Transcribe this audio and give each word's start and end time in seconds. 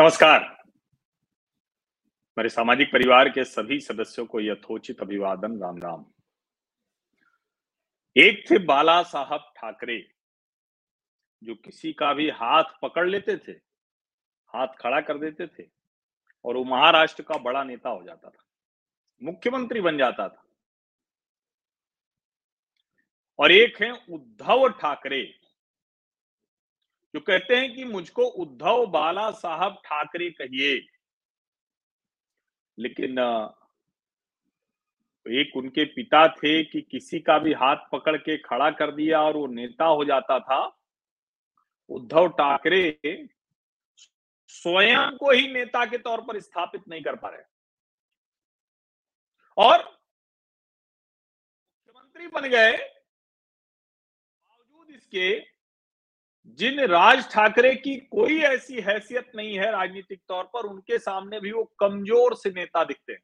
नमस्कार। 0.00 0.40
मेरे 2.36 2.48
सामाजिक 2.48 2.92
परिवार 2.92 3.28
के 3.28 3.42
सभी 3.44 3.78
सदस्यों 3.80 4.24
को 4.26 4.40
यथोचित 4.40 5.00
अभिवादन 5.00 5.58
राम 5.58 5.78
राम 5.78 6.04
एक 8.16 8.44
थे 8.50 8.58
बाला 8.58 9.02
साहब 9.02 9.52
ठाकरे, 9.56 9.98
जो 11.42 11.54
किसी 11.54 11.92
का 11.92 12.12
भी 12.14 12.28
हाथ 12.30 12.64
पकड़ 12.82 13.06
लेते 13.08 13.36
थे, 13.36 13.52
हाथ 14.54 14.68
खड़ा 14.78 15.00
कर 15.00 15.18
देते 15.18 15.46
थे, 15.46 15.68
और 16.44 16.56
वो 16.56 16.64
महाराष्ट्र 16.64 17.22
का 17.22 17.38
बड़ा 17.38 17.64
नेता 17.64 17.88
हो 17.88 18.02
जाता 18.02 18.30
था, 18.30 18.44
मुख्यमंत्री 19.22 19.80
बन 19.80 19.98
जाता 19.98 20.28
था। 20.28 20.42
और 23.38 23.52
एक 23.52 23.82
है 23.82 23.92
उद्धव 23.92 24.68
ठाकरे 24.68 25.39
जो 27.14 27.20
कहते 27.20 27.56
हैं 27.56 27.74
कि 27.74 27.84
मुझको 27.84 28.22
उद्धव 28.22 28.86
बाला 28.86 29.30
साहब 29.30 29.82
ठाकरे 29.84 30.30
कहिए। 30.30 30.86
लेकिन 32.78 33.18
एक 35.26 35.56
उनके 35.56 35.84
पिता 35.84 36.28
थे 36.28 36.64
कि 36.64 36.80
किसी 36.80 37.20
का 37.20 37.38
भी 37.38 37.52
हाथ 37.52 37.76
पकड़ 37.92 38.16
के 38.16 38.38
खड़ा 38.38 38.70
कर 38.70 38.92
दिया 38.92 39.22
और 39.22 39.36
वो 39.36 39.46
नेता 39.46 39.84
हो 39.84 40.04
जाता 40.04 40.40
था, 40.40 40.78
उद्धव 41.88 42.28
ठाकरे 42.28 43.00
स्वयं 44.50 45.16
को 45.16 45.30
ही 45.30 45.48
नेता 45.48 45.86
के 45.86 45.98
तौर 45.98 46.20
पर 46.20 46.40
स्थापित 46.40 46.88
नहीं 46.88 47.02
कर 47.02 47.16
पा 47.16 47.28
रहे। 47.28 47.42
और 49.56 50.00
मुख्यमंत्री 51.78 52.28
बन 52.28 52.48
गए, 52.48 52.72
बावजूद 52.72 54.90
इसके 54.90 55.59
जिन 56.48 56.80
राज 56.80 57.28
ठाकरे 57.30 57.74
की 57.74 57.96
कोई 57.96 58.38
ऐसी 58.40 58.80
हैसियत 58.80 59.32
नहीं 59.36 59.58
है 59.58 59.70
राजनीतिक 59.72 60.20
तौर 60.28 60.44
पर, 60.44 60.66
उनके 60.66 60.98
सामने 60.98 61.40
भी 61.40 61.52
वो 61.52 61.64
कमज़ोर 61.80 62.34
से 62.34 62.50
नेता 62.50 62.84
दिखते 62.84 63.12
हैं। 63.12 63.22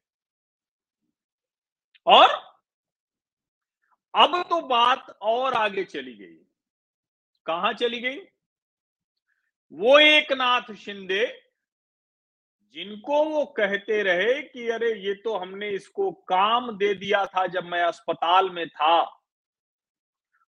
और 2.07 2.29
अब 4.15 4.43
तो 4.43 4.61
बात 4.61 5.07
और 5.23 5.55
आगे 5.55 5.85
चली 5.85 6.15
गई। 6.15 6.37
कहाँ 7.47 7.73
चली 7.73 8.01
गई? 8.01 8.21
वो 9.73 9.99
एक 9.99 10.33
नाथ 10.33 10.73
शिंदे, 10.75 11.25
जिनको 12.75 13.23
वो 13.25 13.45
कहते 13.47 14.03
रहे 14.03 14.41
कि 14.43 14.69
अरे 14.69 14.93
ये 15.01 15.15
तो 15.15 15.37
हमने 15.37 15.69
इसको 15.71 16.11
काम 16.29 16.71
दे 16.77 16.95
दिया 16.95 17.25
था 17.27 17.47
जब 17.47 17.65
मैं 17.65 17.83
अस्पताल 17.83 18.51
में 18.51 18.69
था। 18.69 19.16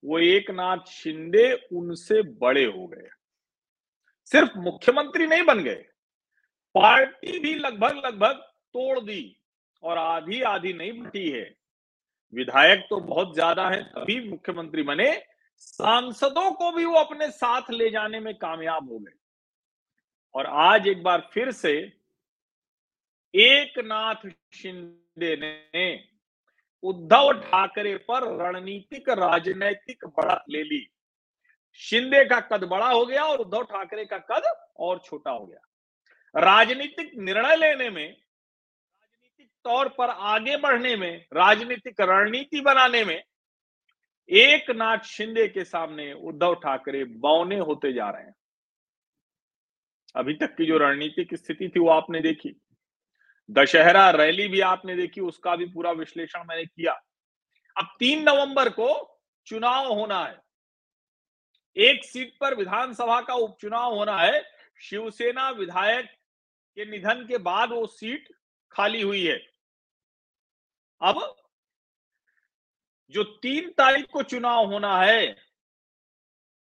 वो 0.03 0.19
एक 0.19 0.49
नाथ 0.51 0.89
शिंदे 0.89 1.51
उनसे 1.73 2.21
बड़े 2.39 2.65
हो 2.65 2.87
गए। 2.87 3.09
सिर्फ़ 4.31 4.57
मुख्यमंत्री 4.59 5.27
नहीं 5.27 5.43
बन 5.43 5.63
गए, 5.63 5.85
पार्टी 6.75 7.39
भी 7.39 7.53
लगभग 7.55 8.01
लगभग 8.05 8.41
तोड़ 8.75 8.99
दी 8.99 9.35
और 9.83 9.97
आधी 9.97 10.41
आधी 10.43 10.73
नहीं 10.73 10.91
बटी 10.93 11.29
है। 11.29 11.43
विधायक 12.33 12.85
तो 12.89 12.99
बहुत 12.99 13.33
ज़्यादा 13.33 13.69
है, 13.69 13.83
तभी 13.85 14.19
मुख्यमंत्री 14.29 14.83
बने। 14.83 15.11
सांसदों 15.57 16.51
को 16.51 16.71
भी 16.71 16.85
वो 16.85 16.95
अपने 16.95 17.29
साथ 17.31 17.71
ले 17.71 17.89
जाने 17.89 18.19
में 18.19 18.33
कामयाब 18.35 18.91
हो 18.91 18.99
गए। 18.99 19.13
और 20.35 20.45
आज 20.45 20.87
एक 20.87 21.01
बार 21.03 21.29
फिर 21.33 21.51
से 21.51 21.71
एक 23.33 23.79
नाथ 23.79 24.29
शिंदे 24.53 25.35
ने 25.37 25.87
उद्धव 26.89 27.31
ठाकरे 27.41 27.95
पर 27.97 28.23
रणनीतिक, 28.37 29.09
राजनैतिक 29.09 30.05
बढ़त 30.05 30.43
ले 30.49 30.63
ली। 30.63 30.87
शिंदे 31.73 32.23
का 32.25 32.39
कद 32.39 32.63
बड़ा 32.63 32.89
हो 32.89 33.05
गया 33.05 33.23
और 33.23 33.39
उद्धव 33.39 33.63
ठाकरे 33.63 34.05
का 34.05 34.17
कद 34.17 34.43
और 34.77 34.99
छोटा 35.05 35.31
हो 35.31 35.45
गया। 35.45 35.59
राजनीतिक 36.35 37.11
निर्णय 37.15 37.55
लेने 37.55 37.89
में, 37.89 38.07
राजनीतिक 38.09 39.49
तौर 39.63 39.89
पर 39.89 40.09
आगे 40.09 40.57
बढ़ने 40.57 40.95
में, 40.95 41.25
राजनीतिक 41.33 42.01
रणनीति 42.01 42.61
बनाने 42.61 43.03
में 43.05 43.23
एक 44.29 44.71
नाथ 44.71 44.97
शिंदे 44.97 45.47
के 45.47 45.63
सामने 45.63 46.13
उद्धव 46.13 46.53
ठाकरे 46.55 47.03
बौने 47.03 47.59
होते 47.59 47.93
जा 47.93 48.09
रहे 48.09 48.23
हैं। 48.23 48.35
अभी 50.15 50.33
तक 50.33 50.55
की 50.55 50.65
जो 50.65 50.77
रणनीतिक 50.77 51.35
स्थिति 51.35 51.69
थी 51.69 51.79
वो 51.79 51.89
आपने 51.89 52.21
देखी। 52.21 52.55
दशहरा 53.49 54.09
रैली 54.09 54.47
भी 54.47 54.59
आपने 54.61 54.95
देखी, 54.95 55.21
उसका 55.21 55.55
भी 55.55 55.65
पूरा 55.65 55.91
विश्लेषण 55.91 56.43
मैंने 56.43 56.65
किया। 56.65 56.93
अब 57.77 57.95
तीन 57.99 58.23
नवंबर 58.23 58.69
को 58.69 59.19
चुनाव 59.45 59.93
होना 59.93 60.25
है। 60.25 60.41
एक 61.77 62.03
सीट 62.03 62.37
पर 62.41 62.55
विधानसभा 62.55 63.21
का 63.21 63.33
उपचुनाव 63.33 63.95
होना 63.95 64.17
है। 64.17 64.43
शिवसेना 64.81 65.49
विधायक 65.49 66.05
के 66.75 66.85
निधन 66.85 67.25
के 67.27 67.37
बाद 67.37 67.69
वो 67.69 67.87
सीट 67.87 68.29
खाली 68.71 69.01
हुई 69.01 69.25
है। 69.27 69.47
अब 71.01 71.35
जो 73.09 73.23
तीन 73.23 73.71
तारीख 73.71 74.05
को 74.05 74.23
चुनाव 74.23 74.65
होना 74.65 75.01
है, 75.01 75.35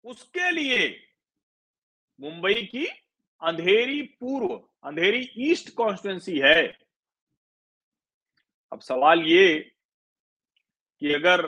उसके 0.04 0.50
लिए 0.50 1.08
मुंबई 2.20 2.54
की 2.54 2.86
अंधेरी 3.42 4.02
पूर्व 4.02 4.68
अंधेरी 4.86 5.28
ईस्ट 5.50 5.74
कॉन्स्टिट्युएंसी 5.74 6.38
है। 6.38 6.66
अब 8.72 8.80
सवाल 8.80 9.22
ये 9.22 9.58
कि 11.02 11.14
अगर 11.14 11.40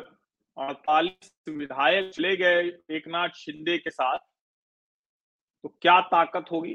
अड़तालीस 0.56 1.31
विधायक 1.49 2.10
चले 2.15 2.37
गए 2.37 2.62
एक 2.97 3.06
नाथ 3.09 3.28
शिंदे 3.37 3.76
के 3.78 3.91
साथ 3.91 4.19
तो 5.65 5.69
क्या 5.82 6.00
ताकत 6.00 6.44
होगी? 6.53 6.75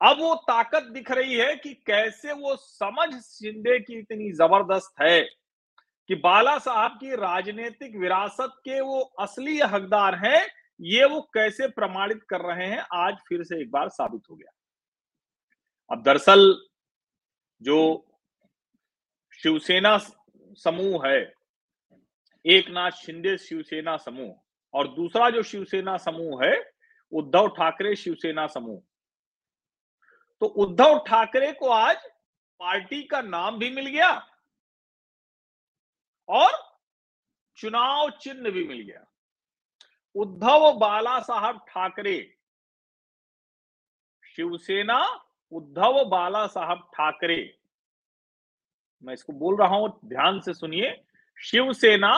अब 0.00 0.20
वो 0.20 0.34
ताकत 0.48 0.82
दिख 0.92 1.10
रही 1.10 1.34
है 1.34 1.54
कि 1.56 1.72
कैसे 1.86 2.32
वो 2.32 2.54
समझ 2.56 3.08
शिंदे 3.14 3.78
की 3.80 3.98
इतनी 3.98 4.30
ज़बरदस्त 4.32 4.94
है 5.02 5.20
कि 6.08 6.14
बाला 6.14 6.56
साहब 6.58 6.98
की 7.00 7.14
राजनीतिक 7.16 7.96
विरासत 7.96 8.56
के 8.64 8.80
वो 8.80 9.00
असली 9.20 9.58
हकदार 9.60 10.14
हैं, 10.14 10.46
ये 10.80 11.04
वो 11.04 11.20
कैसे 11.34 11.68
प्रमाणित 11.68 12.22
कर 12.28 12.40
रहे 12.40 12.66
हैं, 12.66 12.84
आज 12.92 13.16
फिर 13.28 13.44
से 13.44 13.60
एक 13.60 13.70
बार 13.70 13.88
साबित 13.88 14.22
हो 14.30 14.36
गया। 14.36 14.52
अब 15.90 16.02
दरअसल 16.02 16.68
जो 17.62 17.78
शिवसेना 19.42 19.96
समूह 20.58 21.06
है 21.06 21.20
एक 22.44 22.68
नाथ 22.68 22.90
शिंदे 22.90 23.36
शिवसेना 23.38 23.96
समूह 23.96 24.34
और 24.74 24.88
दूसरा 24.88 25.28
जो 25.30 25.42
शिवसेना 25.42 25.96
समूह 25.96 26.44
है, 26.44 26.54
उद्धव 27.12 27.48
ठाकरे 27.48 27.94
शिवसेना 27.96 28.46
समूह। 28.46 28.80
तो 30.40 30.46
उद्धव 30.46 30.98
ठाकरे 30.98 31.52
को 31.52 31.68
आज 31.68 31.96
पार्टी 32.60 33.02
का 33.02 33.20
नाम 33.22 33.58
भी 33.58 33.70
मिल 33.70 33.86
गया 33.86 34.10
और 36.28 36.52
चुनाव 37.56 38.10
चिन्ह 38.10 38.50
भी 38.50 38.64
मिल 38.64 38.80
गया। 38.80 39.04
उद्धव 40.14 40.72
बाला 40.72 41.18
साहब 41.20 41.64
ठाकरे 41.68 42.18
शिवसेना 44.36 45.02
उद्धव 45.52 46.04
बाला 46.04 46.46
साहब 46.46 46.88
ठाकरे। 46.94 47.38
मैं 49.04 49.14
इसको 49.14 49.32
बोल 49.32 49.56
रहा 49.56 49.76
हूँ, 49.76 49.98
ध्यान 50.04 50.40
से 50.40 50.54
सुनिए। 50.54 50.94
शिवसेना 51.38 52.12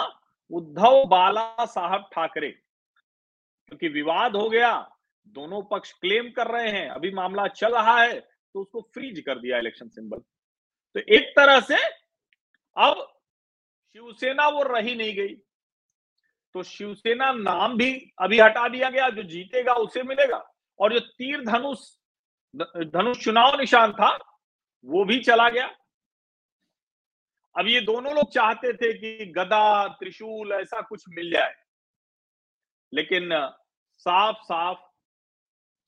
उद्धव 0.50 1.04
बाला 1.06 1.64
साहब 1.66 2.08
ठाकरे। 2.12 2.50
क्योंकि 2.50 3.88
विवाद 3.88 4.36
हो 4.36 4.48
गया, 4.50 4.72
दोनों 5.26 5.62
पक्ष 5.62 5.92
क्लेम 5.92 6.30
कर 6.30 6.46
रहे 6.48 6.70
हैं, 6.70 6.88
अभी 6.88 7.10
मामला 7.12 7.46
चल 7.48 7.74
रहा 7.74 8.00
है 8.00 8.20
तो 8.20 8.60
उसको 8.60 8.80
फ्रीज 8.94 9.20
कर 9.20 9.38
दिया 9.38 9.58
इलेक्शन 9.58 9.88
सिंबल 9.88 10.18
तो 10.96 11.00
एक 11.08 11.32
तरह 11.36 11.60
से 11.60 11.76
अब 12.76 13.00
शिवसेना 13.96 14.46
वो 14.48 14.62
रही 14.64 14.94
नहीं 14.94 15.14
गई। 15.16 15.34
तो 16.54 16.62
शिवसेना 16.62 17.30
नाम 17.32 17.76
भी 17.76 17.90
अभी 18.18 18.38
हटा 18.40 18.68
दिया 18.68 18.90
गया, 18.90 19.08
जो 19.08 19.22
जीतेगा 19.22 19.72
उसे 19.74 20.02
मिलेगा। 20.02 20.38
और 20.80 20.92
जो 20.92 21.00
तीर 21.00 21.44
धनुष 21.44 21.78
धनुष 22.84 23.24
चुनाव 23.24 23.60
निशान 23.60 23.92
था, 23.92 24.16
वो 24.84 25.04
भी 25.04 25.18
चला 25.18 25.48
गया। 25.50 25.66
अब 27.58 27.66
ये 27.66 27.80
दोनों 27.80 28.14
लोग 28.14 28.30
चाहते 28.30 28.72
थे 28.72 28.92
कि 28.98 29.26
गदा, 29.26 29.88
त्रिशूल 29.88 30.52
ऐसा 30.52 30.80
कुछ 30.80 31.04
मिल 31.08 31.30
जाए। 31.30 31.54
लेकिन 32.94 33.50
साफ़ 33.94 34.36
साफ़ 34.42 34.78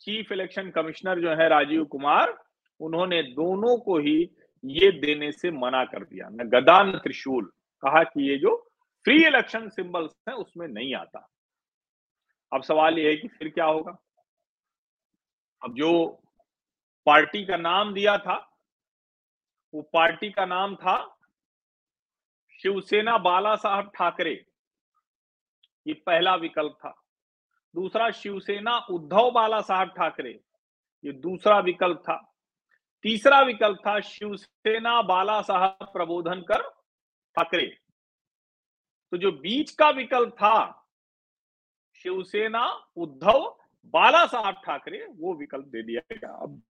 चीफ 0.01 0.33
इलेक्शन 0.33 0.71
कमिश्नर 0.71 1.21
जो 1.21 1.31
है 1.31 1.49
राजीव 1.49 1.85
कुमार, 1.85 2.45
उन्होंने 2.81 3.23
दोनों 3.23 3.79
को 3.79 3.99
ही 3.99 4.37
ये 4.65 4.93
देने 4.93 5.33
से 5.33 5.51
मना 5.51 5.85
कर 5.85 6.05
दिया। 6.05 6.29
न 6.29 6.37
गदा, 6.37 6.83
न 6.83 6.99
त्रिशूल। 6.99 7.45
कहा 7.81 8.03
कि 8.03 8.31
ये 8.31 8.39
जो 8.39 8.71
फ्री 9.05 9.27
इलेक्शन 9.27 9.69
सिंबल्स 9.69 10.13
है, 10.29 10.35
उसमें 10.35 10.69
नहीं 10.69 10.95
आता। 10.95 11.29
अब 12.53 12.63
सवाल 12.63 12.99
ये 12.99 13.11
है 13.11 13.17
कि 13.17 13.29
फिर 13.29 13.49
क्या 13.49 13.65
होगा? 13.65 13.97
अब 15.65 15.75
जो 15.75 16.23
पार्टी 17.07 17.45
का 17.45 17.57
नाम 17.57 17.95
दिया 17.95 18.19
था। 18.19 18.59
वो 19.75 19.83
पार्टी 19.83 20.31
का 20.31 20.45
नाम 20.45 20.77
था 20.77 21.19
शिवसेना 22.63 23.19
बाला 23.19 23.57
साहब 23.57 23.91
ठाकरे। 23.95 24.47
ये 25.87 25.95
पहला 25.95 26.35
विकल्प 26.35 26.73
था। 26.73 27.03
दूसरा 27.75 28.11
शिवसेना 28.11 28.79
उद्धव 28.79 29.31
बाला 29.31 29.61
साहब 29.61 29.89
ठाकरे। 29.89 30.41
ये 31.05 31.13
दूसरा 31.13 31.59
विकल्प 31.59 31.99
था। 31.99 32.33
तीसरा 33.03 33.41
विकल्प 33.41 33.79
था 33.79 34.01
शिवसेना 34.01 35.03
बाला 35.03 35.43
साहब 35.43 35.77
प्रबोधन 35.83 36.41
कर 36.41 36.63
ठाकरे। 37.37 37.67
तो 39.13 39.17
जो 39.17 39.33
बीच 39.33 39.71
का 39.71 39.91
विकल्प 39.91 40.33
था 40.33 40.89
शिवसेना 41.95 42.87
उद्धव 42.97 43.59
बाला 43.85 44.27
साहब 44.27 44.55
ठाकरे, 44.67 45.07
वो 45.11 45.35
विकल्प 45.35 45.67
दे 45.67 45.83
दिया 45.83 46.17
गया। 46.17 46.31
अब 46.31 46.63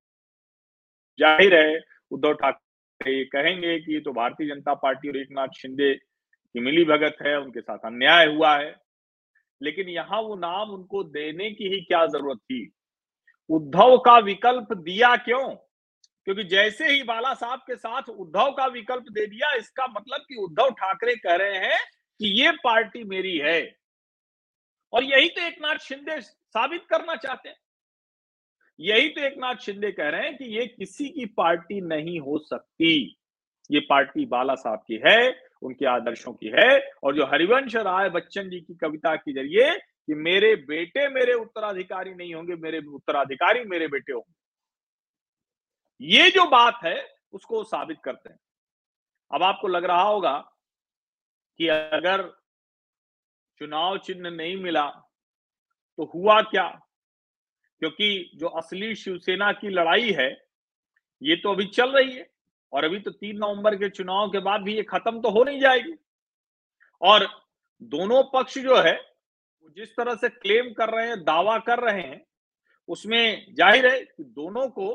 ज़ाहिर 1.18 1.54
है 1.54 1.80
उद्धव 2.10 2.32
ठाकरे 2.32 3.24
कहेंगे 3.24 3.78
कि 3.78 4.00
तो 4.04 4.12
भारतीय 4.12 4.48
जनता 4.48 4.74
पार्टी 4.74 5.08
और 5.08 5.16
एक 5.16 5.28
नाथ 5.30 5.48
शिंदे 5.56 5.92
की 5.94 6.60
मिली 6.60 6.84
भगत 6.84 7.16
है, 7.22 7.36
उनके 7.40 7.60
साथ 7.60 7.78
अन्याय 7.84 8.26
हुआ 8.26 8.56
है। 8.56 8.74
लेकिन 9.60 9.88
यहाँ 9.88 10.20
वो 10.22 10.36
नाम 10.36 10.70
उनको 10.70 11.02
देने 11.04 11.50
की 11.50 11.68
ही 11.68 11.80
क्या 11.80 12.04
ज़रूरत 12.06 12.38
थी? 12.38 12.72
उद्धव 13.50 13.96
का 13.98 14.18
विकल्प 14.18 14.72
दिया 14.72 15.14
क्यों? 15.16 15.48
क्योंकि 16.26 16.44
जैसे 16.44 16.88
ही 16.88 17.02
बाला 17.02 17.32
साहब 17.34 17.58
के 17.58 17.76
साथ 17.76 18.08
उद्धव 18.08 18.50
का 18.52 18.66
विकल्प 18.66 19.04
दे 19.10 19.26
दिया, 19.26 19.52
इसका 19.54 19.86
मतलब 19.86 20.24
कि 20.28 20.36
उद्धव 20.36 20.70
ठाकरे 20.70 21.14
कह 21.16 21.34
रहे 21.34 21.58
हैं 21.58 21.78
कि 22.20 22.42
ये 22.42 22.50
पार्टी 22.64 23.04
मेरी 23.04 23.36
है। 23.38 23.60
और 24.92 25.04
यही 25.04 25.28
तो 25.28 25.42
एक 25.42 25.60
नाथ 25.62 25.78
शिंदे 25.78 26.20
साबित 26.20 26.86
करना 26.90 27.14
चाहते 27.16 27.48
हैं। 27.48 27.56
यही 28.80 29.08
तो 29.08 29.20
एक 29.20 29.34
नाथ 29.38 29.54
शिंदे 29.54 29.92
कह 29.92 30.08
रहे 30.08 30.20
हैं 30.20 30.36
कि 30.36 30.44
ये 30.44 30.66
किसी 30.66 31.08
की 31.08 31.26
पार्टी 31.26 31.80
नहीं 31.80 32.20
हो 32.20 32.38
सकती। 32.38 33.16
ये 33.70 33.80
पार्टी 33.80 34.26
बाला 34.26 34.54
साहब 34.54 34.78
की 34.78 35.00
है, 35.06 35.40
उनके 35.62 35.86
आदर्शों 35.86 36.32
की 36.32 36.46
है, 36.46 36.90
और 37.04 37.16
जो 37.16 37.26
हरिवंश 37.26 37.76
राय 37.76 38.10
बच्चन 38.10 38.50
जी 38.50 38.60
की 38.60 38.74
कविता 38.74 39.16
के 39.16 39.32
ज़रिए 39.32 39.78
कि 39.78 40.14
मेरे 40.14 40.56
बेटे 40.56 41.08
मेरे 41.08 41.32
उत्तराधिकारी 41.32 42.14
नहीं 42.14 42.34
होंगे, 42.34 42.54
मेरे 42.54 42.78
उत्तराधिकारी 42.78 43.64
मेरे 43.64 43.88
बेटे 43.88 44.12
होंगे। 44.12 44.34
ये 46.00 46.30
जो 46.30 46.44
बात 46.44 46.78
है, 46.84 47.16
उसको 47.32 47.64
साबित 47.64 47.96
करते 48.04 48.28
हैं। 48.30 48.38
अब 49.34 49.42
आपको 49.42 49.68
लग 49.68 49.84
रहा 49.84 50.02
होगा 50.02 50.38
कि 51.58 51.68
अगर 51.68 52.22
चुनाव 53.58 53.98
चिन्ह 53.98 54.30
नहीं 54.30 54.56
मिला 54.56 54.88
तो 55.98 56.04
हुआ 56.14 56.40
क्या? 56.42 56.85
क्योंकि 57.82 58.30
जो 58.34 58.46
असली 58.48 58.94
शिवसेना 58.94 59.52
की 59.52 59.68
लड़ाई 59.70 60.10
है, 60.12 60.30
ये 61.22 61.36
तो 61.36 61.52
अभी 61.52 61.64
चल 61.66 61.90
रही 61.90 62.12
है 62.12 62.28
और 62.72 62.84
अभी 62.84 62.98
तो 63.00 63.10
तीन 63.10 63.36
नवंबर 63.36 63.76
के 63.76 63.88
चुनाव 63.90 64.28
के 64.30 64.38
बाद 64.40 64.60
भी 64.62 64.74
ये 64.76 64.82
खत्म 64.84 65.20
तो 65.20 65.30
हो 65.30 65.44
नहीं 65.44 65.60
जाएगी। 65.60 65.94
और 67.02 67.26
दोनों 67.82 68.22
पक्ष 68.32 68.58
जो 68.58 68.76
है 68.76 68.98
जिस 69.76 69.96
तरह 69.96 70.14
से 70.14 70.28
क्लेम 70.28 70.72
कर 70.72 70.90
रहे 70.90 71.06
हैं, 71.08 71.18
दावा 71.18 71.58
कर 71.60 71.80
रहे 71.80 72.02
हैं, 72.02 72.20
उसमें 72.88 73.54
ज़ाहिर 73.54 73.86
है 73.86 74.00
कि 74.00 74.24
दोनों 74.24 74.68
को 74.68 74.88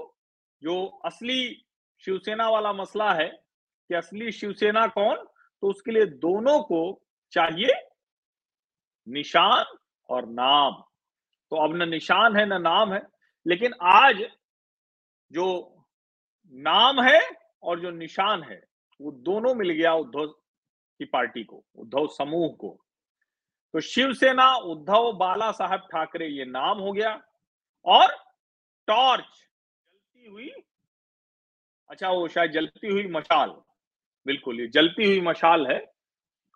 जो 0.61 0.85
असली 1.05 1.65
शिवसेना 2.03 2.49
वाला 2.49 2.71
मसला 2.73 3.11
है 3.13 3.27
कि 3.27 3.95
असली 3.95 4.31
शिवसेना 4.31 4.85
कौन 4.89 5.15
तो 5.15 5.69
उसके 5.69 5.91
लिए 5.91 6.05
दोनों 6.05 6.59
को 6.61 7.01
चाहिए 7.33 7.73
निशान 9.07 9.77
और 10.09 10.25
नाम। 10.29 10.81
तो 11.51 11.57
अब 11.57 11.75
न 11.75 11.87
निशान 11.89 12.35
है, 12.37 12.45
न 12.45 12.61
नाम 12.61 12.93
है, 12.93 13.01
लेकिन 13.45 13.73
आज 13.83 14.21
जो 15.31 15.47
नाम 16.53 17.01
है 17.01 17.21
और 17.63 17.79
जो 17.79 17.91
निशान 17.91 18.43
है, 18.43 18.61
वो 18.99 19.11
दोनों 19.11 19.53
मिल 19.55 19.69
गया 19.69 19.93
उद्धव 19.95 20.25
की 20.25 21.05
पार्टी 21.05 21.43
को, 21.43 21.63
उद्धव 21.75 22.07
समूह 22.07 22.47
को। 22.59 22.77
तो 23.73 23.79
शिवसेना 23.81 24.53
उद्धव 24.55 25.11
बाला 25.17 25.51
साहब 25.51 25.87
ठाकरे, 25.91 26.27
ये 26.27 26.45
नाम 26.45 26.79
हो 26.79 26.91
गया 26.91 27.11
और 27.85 28.15
टॉर्च 28.87 29.23
जलती 29.23 30.27
हुई 30.27 30.49
अच्छा 31.89 32.09
वो 32.09 32.27
शायद 32.27 32.51
जलती 32.51 32.87
हुई 32.87 33.07
मशाल, 33.07 33.49
बिल्कुल, 34.25 34.59
ये 34.59 34.67
जलती 34.69 35.05
हुई 35.05 35.21
मशाल 35.21 35.67
है, 35.67 35.79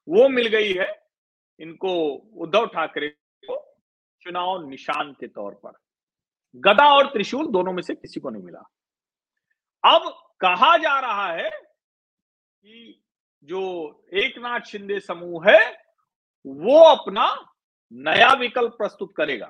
वो 0.07 0.27
मिल 0.29 0.47
गई 0.47 0.73
है 0.73 0.87
इनको 1.59 1.93
उद्धव 2.37 2.65
ठाकरे 2.67 3.13
चुनाव 4.25 4.67
निशान 4.69 5.11
के 5.11 5.27
तौर 5.27 5.53
पर। 5.65 5.71
गदा 6.55 6.87
और 6.93 7.07
त्रिशूल 7.07 7.47
दोनों 7.47 7.73
में 7.73 7.81
से 7.81 7.95
किसी 7.95 8.19
को 8.19 8.29
नहीं 8.29 8.43
मिला। 8.43 8.59
अब 9.83 10.13
कहा 10.41 10.77
जा 10.77 10.99
रहा 10.99 11.31
है 11.31 11.49
कि 11.49 13.01
जो 13.43 13.61
एक 14.13 14.37
नाथ 14.37 14.59
शिंदे 14.59 14.99
समूह 14.99 15.49
है, 15.49 15.61
वो 16.45 16.79
अपना 16.79 17.27
नया 17.91 18.31
विकल्प 18.33 18.71
प्रस्तुत 18.71 19.13
करेगा। 19.17 19.47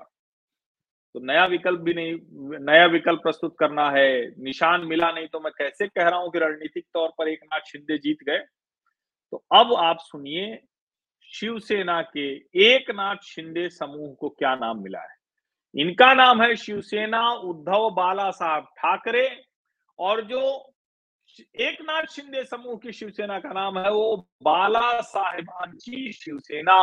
तो 1.16 1.19
नया 1.19 1.45
विकल्प 1.45 1.80
भी 1.80 1.94
नहीं, 1.94 2.18
नया 2.66 2.86
विकल्प 2.86 3.22
प्रस्तुत 3.24 3.56
करना 3.60 3.89
है, 3.92 4.42
निशान 4.44 4.86
मिला 4.86 5.12
नहीं 5.12 5.27
तो 5.27 5.39
मैं 5.39 5.51
कैसे 5.57 5.88
कह 5.88 6.07
रहा 6.10 6.19
हूँ 6.19 6.31
कि 6.31 6.39
रणनीतिक 6.39 6.86
तौर 6.94 7.13
पर 7.18 7.27
एक 7.27 7.44
नाथ 7.44 7.72
शिंदे 7.72 7.98
जीत 7.98 8.24
गए। 8.24 8.39
तो 9.33 9.45
अब 9.54 9.74
आप 9.74 9.98
सुनिए 10.01 10.56
शिवसेना 11.33 12.01
के 12.01 12.36
एक 12.66 12.92
नाथ 12.92 13.16
शिंदे 13.24 13.69
समूह 13.69 14.16
को 14.19 14.30
क्या 14.30 14.56
नाम 14.56 14.83
मिला 14.83 15.00
है? 15.00 15.16
इनका 15.75 16.13
नाम 16.13 16.42
है 16.42 16.56
शिवसेना 16.56 17.31
उद्धव 17.31 17.89
बाला 17.89 18.30
साहब 18.31 18.63
ठाकरे 18.63 19.44
और 20.00 20.22
जो 20.22 20.72
एक 21.56 21.81
नाथ 21.81 22.06
शिंदे 22.06 22.44
समूह 22.44 22.77
की 22.77 22.92
शिवसेना 22.92 23.39
का 23.39 23.50
नाम 23.50 23.80
है 23.80 23.92
वो 23.92 24.27
बाला 24.44 25.01
साहेबांची 25.01 26.12
शिवसेना, 26.13 26.77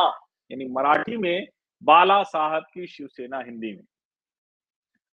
यानी 0.51 0.65
मराठी 0.65 1.17
में 1.17 1.47
बाला 1.83 2.23
साहब 2.23 2.63
की 2.73 2.87
शिवसेना 2.87 3.39
हिंदी 3.39 3.71
में। 3.71 3.83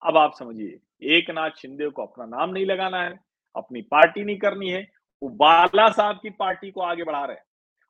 अब 0.04 0.18
आप 0.18 0.34
समझिए 0.34 0.80
एक 1.16 1.30
नाथ 1.32 1.52
शिंदे 1.52 1.90
को 1.90 2.06
अपना 2.06 2.26
नाम 2.26 2.50
नहीं 2.50 2.66
लगाना 2.66 3.04
है, 3.04 3.20
अपनी 3.56 3.82
पार्टी 3.82 4.24
नहीं 4.24 4.38
करनी 4.38 4.70
है, 4.70 4.88
वो 5.24 5.30
बाला 5.30 5.90
साहब 5.90 6.20
की 6.24 6.30
पार्टी 6.30 6.72
को 6.72 6.82
आगे 6.82 7.04
बढ़ा 7.04 7.26
रहे 7.26 7.38
हैं। 7.38 7.44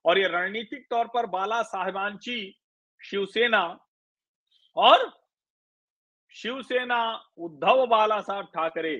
और 0.06 0.20
ये 0.20 0.28
रणनीतिक 0.28 0.86
तौर 0.90 1.08
पर 1.08 1.26
बाला 1.28 1.62
साहेबांची 1.64 2.40
शिवसेना 3.02 3.64
और 4.78 5.12
शिवसेना 6.36 7.00
उद्धव 7.38 7.86
बाला 7.88 8.20
साहब 8.22 8.46
ठाकरे, 8.56 8.96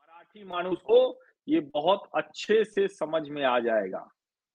मराठी 0.00 0.44
मानुष 0.44 0.78
को 0.80 1.20
ये 1.48 1.60
बहुत 1.74 2.08
अच्छे 2.16 2.62
से 2.64 2.86
समझ 2.88 3.28
में 3.28 3.42
आ 3.44 3.58
जाएगा 3.60 4.08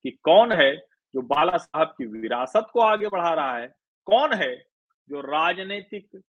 कि 0.06 0.12
कौन 0.24 0.52
है 0.52 0.76
जो 1.14 1.22
बाला 1.24 1.58
साहब 1.58 1.94
की 1.98 2.06
विरासत 2.12 2.68
को 2.74 2.80
आगे 2.82 3.08
बढ़ा 3.08 3.34
रहा 3.34 3.58
है, 3.58 3.68
कौन 4.08 4.34
है 4.34 4.56
जो 5.10 5.22
राजनीतिक 5.22 6.22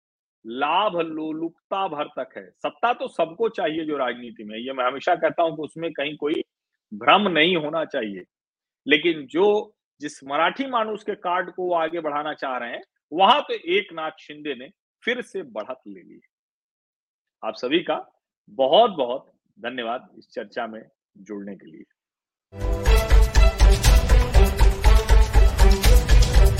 लाभ 0.45 0.95
लोलुपता 0.97 1.87
भर 1.87 2.07
तक 2.17 2.37
है। 2.37 2.49
सत्ता 2.51 2.93
तो 2.93 3.07
सबको 3.07 3.49
चाहिए 3.49 3.85
जो 3.85 3.97
राजनीति 3.97 4.43
में 4.43 4.57
ये 4.57 4.73
मैं 4.73 4.85
हमेशा 4.85 5.15
कहता 5.15 5.43
हूँ 5.43 5.55
कि 5.55 5.61
उसमें 5.61 5.91
कहीं 5.93 6.15
कोई 6.17 6.43
भ्रम 6.91 7.27
नहीं 7.29 7.55
होना 7.55 7.83
चाहिए। 7.85 8.23
लेकिन 8.87 9.25
जो 9.25 9.75
जिस 10.01 10.23
मराठी 10.23 10.65
मानूस 10.67 11.03
के 11.03 11.15
कार्ड 11.15 11.51
को 11.51 11.63
वो 11.63 11.73
आगे 11.73 11.99
बढ़ाना 11.99 12.33
चाह 12.33 12.57
रहे 12.57 12.69
हैं, 12.69 12.81
वहाँ 13.11 13.41
पे 13.41 13.55
एक 13.77 13.93
नाथ 13.93 14.11
शिंदे 14.19 14.55
ने 14.55 14.69
फिर 15.03 15.21
से 15.21 15.43
बढ़त 15.43 15.81
ले 15.87 16.01
ली 16.01 16.19
आप 17.43 17.53
सभी 17.55 17.79
का 17.79 17.95
बहुत 18.49 18.91
बहुत 18.91 19.31
धन्यवाद 19.57 20.09
इस 20.17 20.27
चर्चा 20.31 20.67
में 20.67 20.81
जुड़ने 21.17 21.55
के 21.55 21.71
लिए। 21.71 22.92